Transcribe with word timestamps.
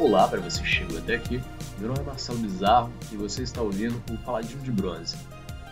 Olá 0.00 0.26
para 0.26 0.40
você 0.40 0.62
que 0.62 0.66
chegou 0.66 0.96
até 0.96 1.16
aqui. 1.16 1.42
Meu 1.78 1.88
nome 1.88 2.00
é 2.00 2.04
Marcelo 2.04 2.38
Bizarro 2.38 2.90
e 3.12 3.16
você 3.16 3.42
está 3.42 3.60
ouvindo 3.60 4.02
o 4.10 4.16
Paladino 4.16 4.62
de 4.62 4.72
Bronze, 4.72 5.14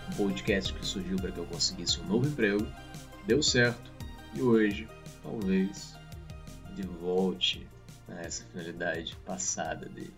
um 0.06 0.16
podcast 0.16 0.70
que 0.74 0.84
surgiu 0.84 1.16
para 1.16 1.32
que 1.32 1.38
eu 1.38 1.46
conseguisse 1.46 1.98
um 1.98 2.04
novo 2.04 2.28
emprego, 2.28 2.66
deu 3.26 3.42
certo 3.42 3.90
e 4.34 4.42
hoje, 4.42 4.86
talvez, 5.22 5.96
de 6.76 6.82
volte 6.82 7.66
a 8.06 8.20
essa 8.20 8.44
finalidade 8.44 9.16
passada 9.24 9.88
dele. 9.88 10.12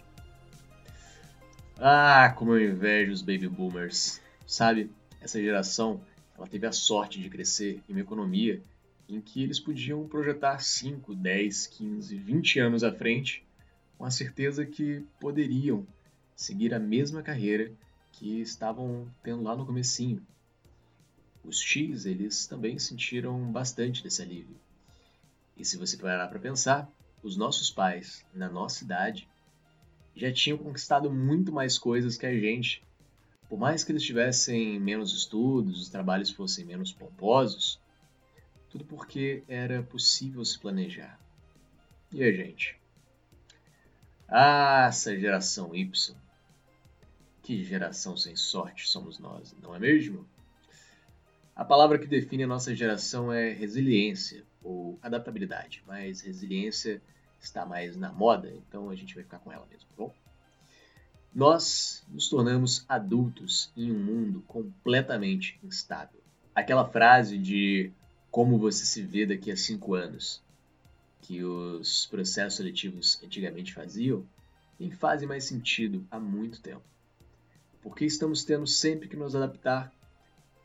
Ah, 1.79 2.35
como 2.37 2.57
eu 2.57 2.69
invejo 2.69 3.13
os 3.13 3.23
baby 3.23 3.47
boomers. 3.47 4.21
Sabe, 4.45 4.91
essa 5.21 5.41
geração 5.41 6.01
ela 6.37 6.49
teve 6.49 6.67
a 6.67 6.73
sorte 6.73 7.21
de 7.21 7.31
crescer 7.31 7.81
em 7.89 7.93
uma 7.93 8.01
economia 8.01 8.61
em 9.09 9.21
que 9.21 9.41
eles 9.41 9.61
podiam 9.61 10.09
projetar 10.09 10.59
5, 10.59 11.15
10, 11.15 11.69
15, 11.69 12.17
20 12.17 12.59
anos 12.59 12.83
à 12.83 12.91
frente 12.91 13.49
com 14.01 14.07
a 14.07 14.11
certeza 14.11 14.65
que 14.65 15.05
poderiam 15.21 15.87
seguir 16.35 16.73
a 16.73 16.79
mesma 16.79 17.23
carreira 17.23 17.71
que 18.13 18.41
estavam 18.41 19.07
tendo 19.23 19.43
lá 19.43 19.55
no 19.55 19.67
comecinho. 19.67 20.27
Os 21.45 21.61
X, 21.61 22.07
eles 22.07 22.47
também 22.47 22.79
sentiram 22.79 23.53
bastante 23.53 24.03
desse 24.03 24.23
alívio. 24.23 24.57
E 25.55 25.67
se 25.67 25.77
você 25.77 25.99
parar 25.99 26.29
para 26.29 26.39
pensar, 26.39 26.91
os 27.23 27.37
nossos 27.37 27.71
pais, 27.71 28.25
na 28.33 28.49
nossa 28.49 28.85
idade, 28.85 29.29
já 30.17 30.33
tinham 30.33 30.57
conquistado 30.57 31.11
muito 31.11 31.53
mais 31.53 31.79
coisas 31.79 32.17
que 32.17 32.25
a 32.25 32.33
gente. 32.33 32.83
Por 33.51 33.59
mais 33.59 33.85
que 33.85 33.93
eles 33.93 34.03
tivessem 34.03 34.81
menos 34.81 35.15
estudos, 35.15 35.79
os 35.79 35.91
trabalhos 35.91 36.31
fossem 36.31 36.65
menos 36.65 36.91
pomposos, 36.91 37.79
tudo 38.71 38.83
porque 38.83 39.45
era 39.47 39.83
possível 39.83 40.43
se 40.43 40.59
planejar. 40.59 41.21
E 42.11 42.25
a 42.25 42.33
gente? 42.33 42.80
Ah, 44.33 44.87
essa 44.89 45.19
geração 45.19 45.75
Y. 45.75 46.17
Que 47.43 47.65
geração 47.65 48.17
sem 48.17 48.37
sorte 48.37 48.89
somos 48.89 49.19
nós, 49.19 49.53
não 49.61 49.75
é 49.75 49.79
mesmo? 49.81 50.25
A 51.57 51.65
palavra 51.65 51.99
que 51.99 52.07
define 52.07 52.45
a 52.45 52.47
nossa 52.47 52.73
geração 52.75 53.33
é 53.33 53.51
resiliência 53.51 54.45
ou 54.63 54.97
adaptabilidade, 55.03 55.83
mas 55.85 56.21
resiliência 56.21 57.03
está 57.41 57.67
mais 57.67 57.97
na 57.97 58.13
moda, 58.13 58.53
então 58.55 58.89
a 58.89 58.95
gente 58.95 59.17
vai 59.17 59.25
ficar 59.25 59.41
com 59.41 59.53
ela 59.53 59.67
mesmo, 59.69 59.89
tá 59.89 59.95
bom? 59.97 60.15
Nós 61.35 62.05
nos 62.09 62.29
tornamos 62.29 62.85
adultos 62.89 63.73
em 63.77 63.91
um 63.91 63.99
mundo 63.99 64.45
completamente 64.47 65.59
instável. 65.63 66.21
Aquela 66.55 66.89
frase 66.89 67.37
de 67.37 67.91
como 68.31 68.59
você 68.59 68.85
se 68.85 69.03
vê 69.03 69.27
daqui 69.27 69.51
a 69.51 69.57
cinco 69.57 69.95
anos 69.95 70.41
que 71.23 71.45
os 71.45 72.07
processos 72.07 72.57
seletivos 72.57 73.23
antigamente 73.23 73.75
faziam, 73.75 74.27
nem 74.79 74.91
fazem 74.91 75.29
mais 75.29 75.45
sentido 75.45 76.07
há 76.11 76.19
muito 76.19 76.61
tempo. 76.61 76.83
Porque 77.83 78.05
estamos 78.05 78.45
tendo 78.45 78.67
sempre 78.67 79.09
que 79.09 79.17
nos 79.17 79.35
adaptar 79.35 79.93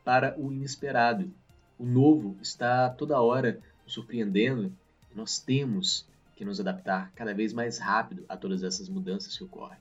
para 0.03 0.39
o 0.39 0.51
inesperado. 0.51 1.31
O 1.77 1.85
novo 1.85 2.37
está 2.41 2.89
toda 2.89 3.21
hora 3.21 3.61
nos 3.83 3.93
surpreendendo 3.93 4.73
e 5.11 5.15
nós 5.15 5.39
temos 5.39 6.07
que 6.35 6.45
nos 6.45 6.59
adaptar 6.59 7.11
cada 7.13 7.33
vez 7.33 7.53
mais 7.53 7.77
rápido 7.77 8.25
a 8.27 8.37
todas 8.37 8.63
essas 8.63 8.89
mudanças 8.89 9.37
que 9.37 9.43
ocorrem. 9.43 9.79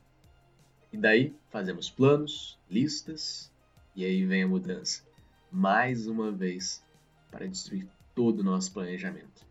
E 0.92 0.97
daí 0.97 1.34
fazemos 1.50 1.91
planos, 1.91 2.59
listas 2.70 3.50
e 3.97 4.05
aí 4.05 4.25
vem 4.25 4.44
a 4.44 4.48
mudança. 4.48 5.03
Mais 5.50 6.06
uma 6.06 6.31
vez 6.31 6.84
para 7.31 7.47
destruir 7.47 7.88
todo 8.14 8.41
o 8.41 8.44
nosso 8.44 8.72
planejamento. 8.72 9.44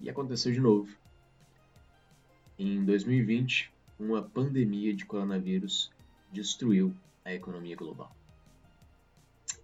E 0.00 0.10
aconteceu 0.10 0.52
de 0.52 0.60
novo. 0.60 0.94
Em 2.58 2.84
2020, 2.84 3.72
uma 3.98 4.22
pandemia 4.22 4.94
de 4.94 5.04
coronavírus 5.04 5.90
destruiu 6.30 6.94
a 7.24 7.32
economia 7.32 7.76
global. 7.76 8.14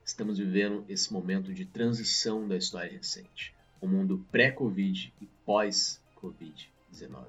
Estamos 0.04 0.38
vivendo 0.38 0.84
esse 0.88 1.12
momento 1.12 1.52
de 1.52 1.64
transição 1.64 2.46
da 2.46 2.56
história 2.56 2.90
recente, 2.90 3.54
o 3.80 3.86
mundo 3.86 4.24
pré-Covid 4.30 5.12
e 5.20 5.26
pós-Covid-19. 5.46 7.26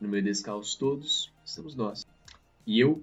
No 0.00 0.08
meio 0.08 0.24
desse 0.24 0.42
caos 0.42 0.74
todos, 0.74 1.32
estamos 1.44 1.74
nós. 1.74 2.06
E 2.66 2.78
eu, 2.80 3.02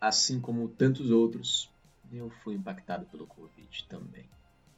assim 0.00 0.40
como 0.40 0.68
tantos 0.68 1.10
outros, 1.10 1.70
eu 2.12 2.30
fui 2.42 2.54
impactado 2.54 3.06
pelo 3.06 3.26
Covid 3.26 3.86
também. 3.88 4.28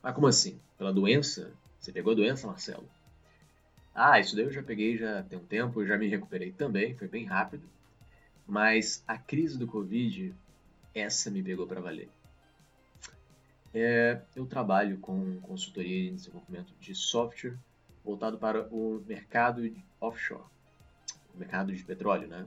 Mas 0.03 0.15
como 0.15 0.27
assim? 0.27 0.61
Pela 0.79 0.93
doença? 0.93 1.53
Você 1.79 1.93
pegou 1.93 2.12
a 2.12 2.17
doença, 2.17 2.47
Marcelo? 2.47 2.89
Ah, 3.94 4.19
isso 4.19 4.34
daí 4.34 4.44
eu 4.44 4.53
já 4.53 4.62
peguei 4.62 4.97
já 4.97 5.22
tem 5.22 5.38
um 5.38 5.44
tempo, 5.44 5.87
já 5.87 5.97
me 5.97 6.09
recuperei 6.09 6.50
também, 6.50 6.97
foi 6.97 7.06
bem 7.06 7.25
rápido. 7.25 7.62
Mas 8.47 9.05
a 9.06 9.16
crise 9.16 9.56
do 9.56 9.66
Covid, 9.66 10.34
essa 10.94 11.31
me 11.31 11.43
pegou 11.43 11.66
para 11.66 11.81
valer. 11.81 12.09
É, 13.72 14.21
eu 14.34 14.47
trabalho 14.47 14.99
com 14.99 15.41
consultoria 15.41 16.10
em 16.10 16.15
desenvolvimento 16.15 16.72
de 16.81 16.94
software 16.94 17.56
voltado 18.05 18.37
para 18.37 18.69
o 18.69 19.03
mercado 19.06 19.75
offshore, 20.00 20.44
o 21.34 21.38
mercado 21.38 21.72
de 21.72 21.82
petróleo, 21.82 22.28
né? 22.28 22.47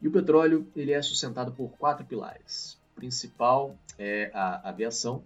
E 0.00 0.08
o 0.08 0.12
petróleo 0.12 0.66
ele 0.76 0.92
é 0.92 1.02
sustentado 1.02 1.52
por 1.52 1.70
quatro 1.72 2.04
pilares. 2.04 2.78
O 2.92 2.96
principal 2.96 3.76
é 3.98 4.30
a 4.34 4.68
aviação, 4.68 5.22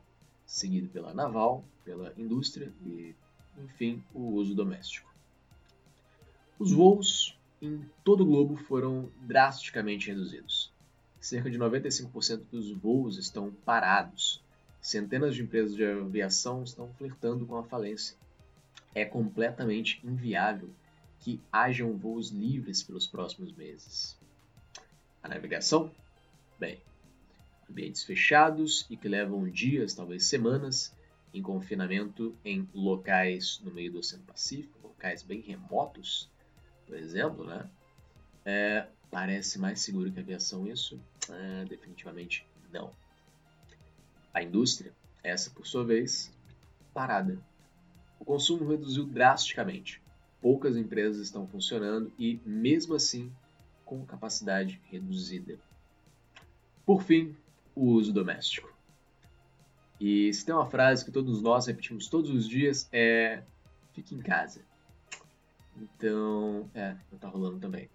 seguido 0.47 0.89
pela 0.89 1.13
naval, 1.13 1.65
pela 1.85 2.13
indústria 2.17 2.73
e, 2.85 3.15
enfim, 3.59 4.03
o 4.15 4.33
uso 4.33 4.55
doméstico. 4.55 5.14
Os 6.65 6.73
voos 6.73 7.39
em 7.61 7.85
todo 8.03 8.23
o 8.23 8.25
globo 8.25 8.57
foram 8.57 9.11
drasticamente 9.21 10.09
reduzidos. 10.09 10.73
Cerca 11.21 11.51
de 11.51 11.59
95% 11.59 12.45
dos 12.51 12.71
voos 12.71 13.19
estão 13.19 13.53
parados. 13.67 14.43
Centenas 14.81 15.35
de 15.35 15.43
empresas 15.43 15.77
de 15.77 15.85
aviação 15.85 16.63
estão 16.65 16.89
flertando 16.95 17.45
com 17.45 17.59
a 17.59 17.65
falência. 17.65 18.17
É 18.95 19.05
completamente 19.05 20.01
inviável 20.03 20.71
que 21.21 21.39
hajam 21.53 21.99
voos 21.99 22.31
livres 22.31 22.83
pelos 22.83 23.07
próximos 23.07 23.55
meses. 23.55 24.19
A 25.23 25.29
navegação? 25.29 25.91
Bem, 26.59 26.81
ambientes 27.69 28.05
fechados 28.05 28.87
e 28.89 28.97
que 28.97 29.07
levam 29.07 29.51
dias, 29.51 29.93
talvez 29.93 30.25
semanas, 30.25 30.97
em 31.35 31.43
confinamento 31.43 32.35
em 32.43 32.67
locais 32.73 33.61
no 33.63 33.71
meio 33.71 33.93
do 33.93 33.99
Oceano 33.99 34.25
Pacífico, 34.25 34.79
locais 34.83 35.23
bem 35.23 35.43
remotos, 35.43 36.33
por 36.87 36.97
exemplo, 36.97 37.45
né? 37.45 37.69
É, 38.45 38.87
parece 39.11 39.59
mais 39.59 39.81
seguro 39.81 40.11
que 40.13 40.19
a 40.19 40.23
aviação 40.23 40.67
isso? 40.67 41.01
É, 41.31 41.65
definitivamente 41.65 42.47
não. 42.73 42.93
A 44.33 44.43
indústria, 44.43 44.93
essa 45.23 45.51
por 45.51 45.67
sua 45.67 45.85
vez, 45.85 46.33
parada. 46.93 47.39
O 48.19 48.25
consumo 48.25 48.69
reduziu 48.69 49.05
drasticamente. 49.05 50.03
Poucas 50.41 50.77
empresas 50.77 51.23
estão 51.23 51.47
funcionando 51.47 52.13
e, 52.19 52.41
mesmo 52.45 52.95
assim, 52.95 53.33
com 53.85 54.05
capacidade 54.05 54.81
reduzida. 54.91 55.59
Por 56.85 57.03
fim, 57.03 57.35
o 57.75 57.87
uso 57.87 58.13
doméstico. 58.13 58.73
E 60.01 60.33
se 60.33 60.45
tem 60.45 60.55
uma 60.55 60.67
frase 60.67 61.05
que 61.05 61.11
todos 61.11 61.41
nós 61.41 61.67
repetimos 61.67 62.09
todos 62.09 62.31
os 62.31 62.49
dias 62.49 62.89
é 62.93 63.43
fique 63.93 64.15
em 64.15 64.21
casa. 64.21 64.61
Então, 65.77 66.69
é, 66.75 66.97
não 67.11 67.19
tá 67.19 67.29
rolando 67.29 67.59
também. 67.59 67.89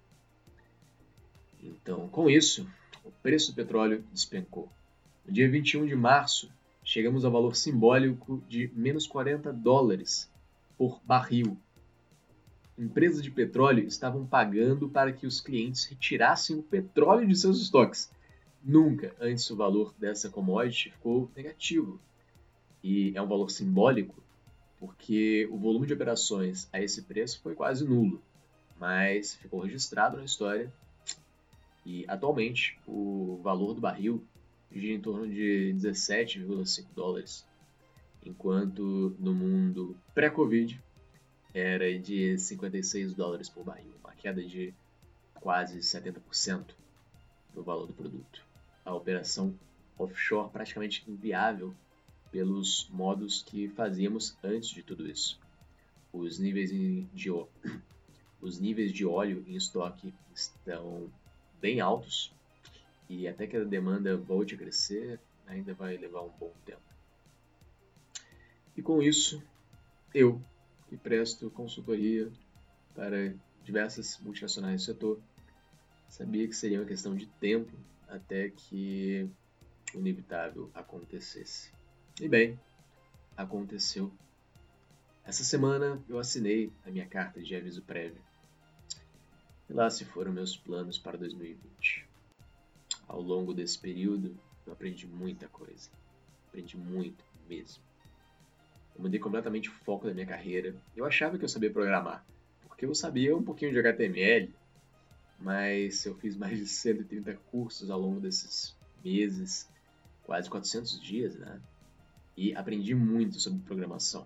Então, 1.61 2.07
com 2.09 2.29
isso, 2.29 2.67
o 3.03 3.11
preço 3.11 3.51
do 3.51 3.55
petróleo 3.55 4.03
despencou. 4.11 4.69
No 5.25 5.33
dia 5.33 5.49
21 5.49 5.85
de 5.85 5.95
março, 5.95 6.51
chegamos 6.83 7.23
ao 7.23 7.31
valor 7.31 7.55
simbólico 7.55 8.43
de 8.47 8.71
menos 8.73 9.05
40 9.05 9.51
dólares 9.53 10.31
por 10.77 11.01
barril. 11.03 11.57
Empresas 12.77 13.21
de 13.21 13.29
petróleo 13.29 13.85
estavam 13.85 14.25
pagando 14.25 14.87
para 14.89 15.11
que 15.11 15.27
os 15.27 15.41
clientes 15.41 15.85
retirassem 15.85 16.57
o 16.57 16.63
petróleo 16.63 17.27
de 17.27 17.35
seus 17.35 17.61
estoques. 17.61 18.09
Nunca 18.63 19.13
antes 19.19 19.49
o 19.49 19.55
valor 19.55 19.93
dessa 19.97 20.29
commodity 20.29 20.91
ficou 20.91 21.29
negativo. 21.35 21.99
E 22.81 23.11
é 23.15 23.21
um 23.21 23.27
valor 23.27 23.51
simbólico 23.51 24.23
porque 24.79 25.47
o 25.51 25.57
volume 25.57 25.85
de 25.85 25.93
operações 25.93 26.69
a 26.71 26.81
esse 26.81 27.01
preço 27.01 27.41
foi 27.41 27.53
quase 27.53 27.85
nulo, 27.85 28.21
mas 28.79 29.35
ficou 29.35 29.59
registrado 29.59 30.17
na 30.17 30.23
história 30.23 30.71
e 31.85 32.05
atualmente 32.07 32.79
o 32.87 33.39
valor 33.43 33.73
do 33.73 33.81
barril 33.81 34.23
gira 34.71 34.93
em 34.93 35.01
torno 35.01 35.27
de 35.27 35.73
17,5 35.75 36.85
dólares, 36.95 37.45
enquanto 38.23 39.15
no 39.19 39.33
mundo 39.33 39.97
pré-Covid 40.13 40.79
era 41.53 41.97
de 41.97 42.37
56 42.37 43.13
dólares 43.13 43.49
por 43.49 43.63
barril, 43.63 43.93
uma 44.03 44.13
queda 44.13 44.41
de 44.43 44.73
quase 45.35 45.79
70% 45.79 46.75
do 47.53 47.63
valor 47.63 47.87
do 47.87 47.93
produto. 47.93 48.45
A 48.85 48.93
operação 48.93 49.53
offshore 49.97 50.51
praticamente 50.51 51.03
inviável 51.09 51.73
pelos 52.31 52.87
modos 52.89 53.41
que 53.43 53.67
fazíamos 53.69 54.37
antes 54.43 54.69
de 54.69 54.83
tudo 54.83 55.09
isso. 55.09 55.39
Os 56.11 56.39
níveis 56.39 56.69
de, 56.71 57.31
os 58.41 58.59
níveis 58.59 58.91
de 58.91 59.05
óleo 59.05 59.43
em 59.47 59.55
estoque 59.55 60.13
estão 60.33 61.11
bem 61.61 61.79
altos 61.79 62.33
e 63.09 63.27
até 63.27 63.47
que 63.47 63.57
a 63.57 63.63
demanda 63.63 64.15
volte 64.15 64.53
a 64.53 64.57
crescer, 64.57 65.19
ainda 65.47 65.73
vai 65.73 65.97
levar 65.97 66.21
um 66.21 66.29
bom 66.29 66.53
tempo. 66.63 66.81
E 68.77 68.81
com 68.81 69.01
isso, 69.01 69.41
eu, 70.13 70.41
que 70.87 70.95
presto 70.95 71.49
consultoria 71.49 72.31
para 72.93 73.33
diversas 73.63 74.19
multinacionais 74.19 74.81
do 74.81 74.85
setor, 74.85 75.19
sabia 76.07 76.47
que 76.47 76.55
seria 76.55 76.79
uma 76.79 76.87
questão 76.87 77.15
de 77.15 77.25
tempo 77.25 77.71
até 78.07 78.49
que 78.49 79.29
o 79.93 79.99
inevitável 79.99 80.69
acontecesse. 80.73 81.71
E 82.19 82.27
bem, 82.27 82.59
aconteceu. 83.37 84.11
Essa 85.23 85.41
semana 85.41 86.03
eu 86.09 86.19
assinei 86.19 86.69
a 86.85 86.91
minha 86.91 87.05
carta 87.05 87.41
de 87.41 87.55
aviso 87.55 87.81
prévio. 87.81 88.21
E 89.69 89.73
lá 89.73 89.89
se 89.89 90.03
foram 90.03 90.33
meus 90.33 90.57
planos 90.57 90.97
para 90.97 91.17
2020. 91.17 92.05
Ao 93.07 93.21
longo 93.21 93.53
desse 93.53 93.79
período, 93.79 94.37
eu 94.67 94.73
aprendi 94.73 95.07
muita 95.07 95.47
coisa. 95.47 95.89
Aprendi 96.49 96.75
muito 96.75 97.23
mesmo. 97.47 97.81
Eu 98.97 99.01
mudei 99.01 99.19
completamente 99.19 99.69
o 99.69 99.73
foco 99.73 100.05
da 100.05 100.13
minha 100.13 100.27
carreira. 100.27 100.75
Eu 100.97 101.05
achava 101.05 101.37
que 101.37 101.45
eu 101.45 101.49
sabia 101.49 101.71
programar, 101.71 102.25
porque 102.67 102.85
eu 102.85 102.93
sabia 102.93 103.33
um 103.33 103.43
pouquinho 103.43 103.71
de 103.71 103.79
HTML, 103.79 104.53
mas 105.39 106.05
eu 106.05 106.15
fiz 106.15 106.35
mais 106.35 106.57
de 106.57 106.67
130 106.67 107.33
cursos 107.49 107.89
ao 107.89 107.97
longo 107.97 108.19
desses 108.19 108.75
meses, 109.01 109.69
quase 110.23 110.49
400 110.49 111.01
dias, 111.01 111.37
né? 111.37 111.61
E 112.41 112.55
aprendi 112.55 112.95
muito 112.95 113.37
sobre 113.37 113.59
programação. 113.59 114.25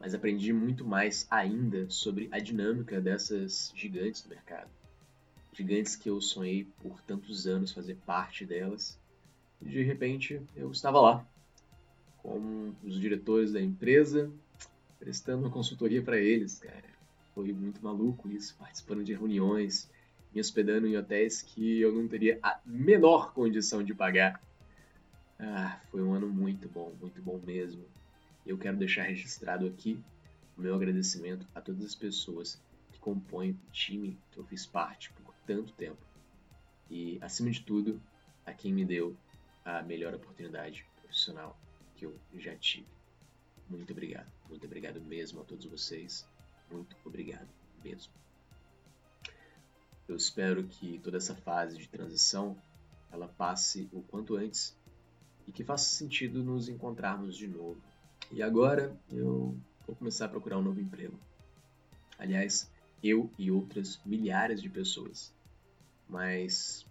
Mas 0.00 0.14
aprendi 0.14 0.50
muito 0.50 0.82
mais 0.82 1.26
ainda 1.30 1.84
sobre 1.90 2.26
a 2.32 2.38
dinâmica 2.38 3.02
dessas 3.02 3.70
gigantes 3.76 4.22
do 4.22 4.30
mercado. 4.30 4.70
Gigantes 5.52 5.94
que 5.94 6.08
eu 6.08 6.22
sonhei 6.22 6.66
por 6.80 7.02
tantos 7.02 7.46
anos 7.46 7.70
fazer 7.70 7.96
parte 8.06 8.46
delas. 8.46 8.98
E 9.60 9.68
de 9.68 9.82
repente 9.82 10.40
eu 10.56 10.70
estava 10.70 11.02
lá, 11.02 11.26
com 12.22 12.72
os 12.82 12.98
diretores 12.98 13.52
da 13.52 13.60
empresa, 13.60 14.32
prestando 14.98 15.42
uma 15.42 15.50
consultoria 15.50 16.00
para 16.00 16.16
eles, 16.16 16.60
cara. 16.60 16.88
Foi 17.34 17.52
muito 17.52 17.84
maluco 17.84 18.30
isso, 18.30 18.56
participando 18.58 19.04
de 19.04 19.12
reuniões, 19.12 19.86
me 20.34 20.40
hospedando 20.40 20.86
em 20.86 20.96
hotéis 20.96 21.42
que 21.42 21.78
eu 21.78 21.92
não 21.92 22.08
teria 22.08 22.38
a 22.42 22.58
menor 22.64 23.34
condição 23.34 23.84
de 23.84 23.92
pagar. 23.92 24.40
Ah, 25.44 25.80
foi 25.90 26.00
um 26.00 26.14
ano 26.14 26.28
muito 26.28 26.68
bom, 26.68 26.94
muito 27.00 27.20
bom 27.20 27.36
mesmo. 27.44 27.84
Eu 28.46 28.56
quero 28.56 28.76
deixar 28.76 29.02
registrado 29.02 29.66
aqui 29.66 30.00
o 30.56 30.60
meu 30.60 30.72
agradecimento 30.72 31.44
a 31.52 31.60
todas 31.60 31.84
as 31.84 31.96
pessoas 31.96 32.62
que 32.92 33.00
compõem 33.00 33.50
o 33.50 33.72
time 33.72 34.16
que 34.30 34.38
eu 34.38 34.44
fiz 34.44 34.64
parte 34.64 35.12
por 35.14 35.34
tanto 35.44 35.72
tempo. 35.72 36.00
E, 36.88 37.18
acima 37.20 37.50
de 37.50 37.60
tudo, 37.60 38.00
a 38.46 38.52
quem 38.52 38.72
me 38.72 38.84
deu 38.84 39.16
a 39.64 39.82
melhor 39.82 40.14
oportunidade 40.14 40.86
profissional 41.00 41.58
que 41.96 42.06
eu 42.06 42.16
já 42.34 42.54
tive. 42.54 42.86
Muito 43.68 43.92
obrigado, 43.92 44.30
muito 44.48 44.64
obrigado 44.64 45.00
mesmo 45.00 45.40
a 45.40 45.44
todos 45.44 45.66
vocês. 45.66 46.24
Muito 46.70 46.96
obrigado 47.04 47.48
mesmo. 47.82 48.12
Eu 50.06 50.14
espero 50.14 50.62
que 50.68 51.00
toda 51.00 51.16
essa 51.16 51.34
fase 51.34 51.76
de 51.78 51.88
transição 51.88 52.56
ela 53.10 53.26
passe 53.26 53.88
o 53.92 54.02
quanto 54.02 54.36
antes 54.36 54.80
e 55.46 55.52
que 55.52 55.64
faça 55.64 55.84
sentido 55.84 56.42
nos 56.42 56.68
encontrarmos 56.68 57.36
de 57.36 57.46
novo. 57.46 57.80
E 58.30 58.42
agora 58.42 58.96
eu 59.10 59.56
vou 59.86 59.96
começar 59.96 60.26
a 60.26 60.28
procurar 60.28 60.58
um 60.58 60.62
novo 60.62 60.80
emprego. 60.80 61.18
Aliás, 62.18 62.70
eu 63.02 63.30
e 63.38 63.50
outras 63.50 64.00
milhares 64.04 64.62
de 64.62 64.68
pessoas. 64.68 65.34
Mas 66.08 66.86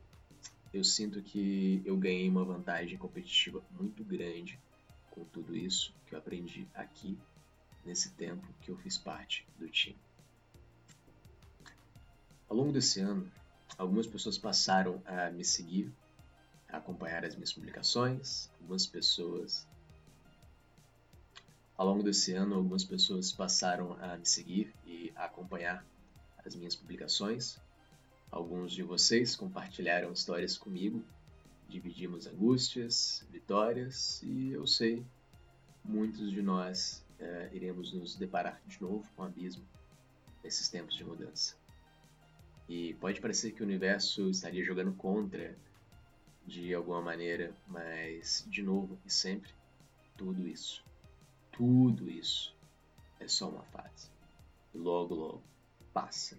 eu 0.74 0.84
sinto 0.84 1.22
que 1.22 1.82
eu 1.86 1.98
ganhei 1.98 2.30
uma 2.30 2.44
vantagem 2.44 2.98
competitiva 2.98 3.62
muito 3.80 4.04
grande 4.04 4.60
com 5.10 5.24
tudo 5.26 5.56
isso 5.56 5.94
que 6.06 6.16
eu 6.16 6.20
aprendi 6.20 6.68
aqui 6.74 7.18
nesse 7.86 8.12
tempo 8.12 8.48
que 8.62 8.72
eu 8.72 8.78
fiz 8.78 8.98
parte 8.98 9.46
do 9.58 9.70
time. 9.70 9.98
Ao 12.48 12.56
longo 12.56 12.72
desse 12.72 13.00
ano, 13.00 13.30
algumas 13.78 14.08
pessoas 14.08 14.38
passaram 14.38 15.02
a 15.06 15.30
me 15.30 15.44
seguir, 15.44 15.92
acompanhar 16.72 17.26
as 17.26 17.36
minhas 17.36 17.54
publicações, 17.54 18.50
algumas 18.60 18.86
pessoas 18.86 19.68
ao 21.78 21.88
longo 21.88 22.04
desse 22.04 22.34
ano, 22.34 22.56
algumas 22.56 22.84
pessoas 22.84 23.32
passaram 23.32 23.98
a 24.02 24.18
me 24.18 24.26
seguir 24.26 24.74
e 24.86 25.12
a 25.16 25.26
acompanhar 25.26 25.84
as 26.46 26.56
minhas 26.56 26.76
publicações. 26.76 27.60
Alguns 28.30 28.72
de 28.72 28.84
vocês 28.84 29.36
compartilharam 29.36 30.12
histórias 30.12 30.58
comigo 30.58 31.04
dividimos 31.72 32.28
angústias, 32.28 33.26
vitórias 33.32 34.22
e 34.22 34.52
eu 34.52 34.68
sei, 34.68 35.06
muitos 35.84 36.30
de 36.30 36.42
nós 36.42 37.04
é, 37.18 37.50
iremos 37.54 37.94
nos 37.94 38.16
deparar 38.16 38.62
de 38.68 38.80
novo 38.82 39.10
com 39.16 39.24
o 39.24 39.26
abismo 39.26 39.64
nesses 40.44 40.68
tempos 40.68 40.96
de 40.96 41.06
mudança. 41.06 41.56
E 42.68 42.94
pode 42.96 43.22
parecer 43.22 43.54
que 43.54 43.62
o 43.62 43.66
universo 43.66 44.30
estaria 44.30 44.64
jogando 44.66 44.94
contra 44.94 45.56
de 46.46 46.74
alguma 46.74 47.02
maneira, 47.02 47.56
mas 47.68 48.46
de 48.48 48.62
novo 48.62 48.98
e 49.06 49.10
sempre, 49.10 49.52
tudo 50.18 50.48
isso, 50.48 50.84
tudo 51.52 52.10
isso 52.10 52.56
é 53.20 53.28
só 53.28 53.50
uma 53.50 53.64
fase. 53.64 54.10
Logo, 54.74 55.16
logo 55.16 55.44
passa. 55.94 56.38